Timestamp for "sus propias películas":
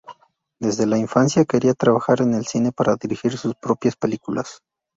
3.37-4.63